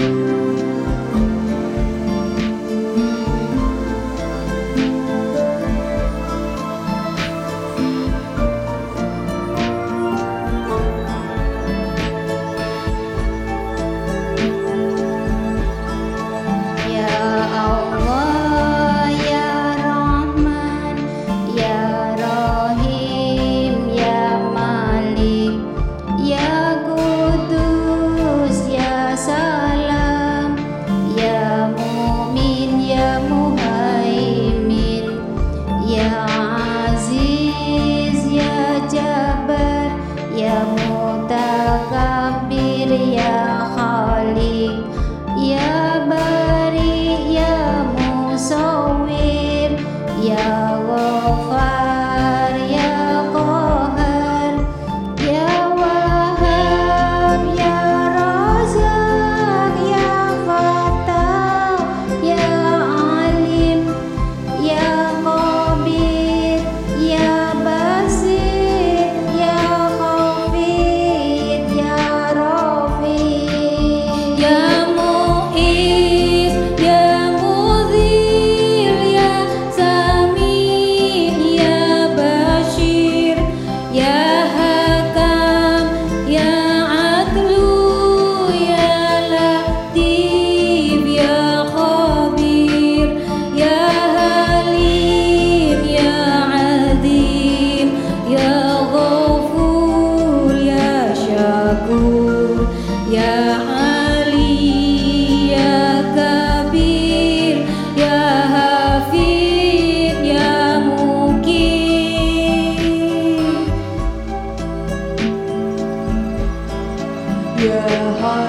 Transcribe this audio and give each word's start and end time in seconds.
you. 0.00 0.29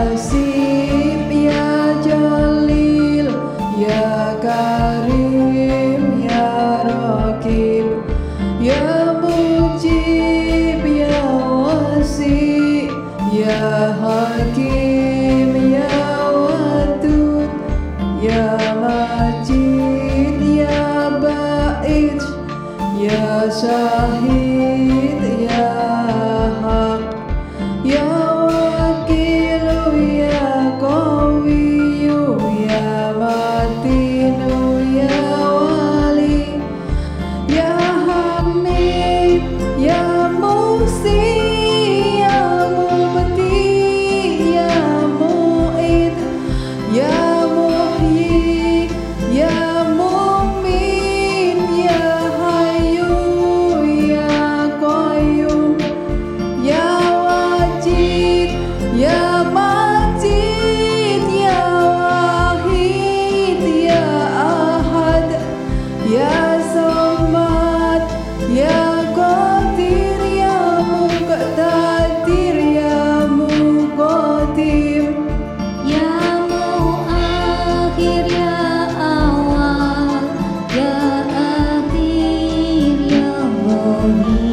Nasib 0.02 1.30
ya 1.30 1.94
Jalil 2.02 3.30
ya 3.78 4.34
Karim 4.42 6.26
ya 6.26 6.82
Rakib 6.90 8.02
ya 8.58 9.14
Mujib 9.22 10.82
ya 10.82 11.22
Wasi 11.38 12.90
ya 13.30 13.94
Hakim 14.02 15.70
ya 15.70 15.94
Wadud 16.34 17.54
ya 18.26 18.58
Majid 18.82 20.42
ya 20.66 21.14
Ba'id 21.22 22.18
ya 22.98 23.46
Sahih 23.54 25.11
me. 84.08 84.51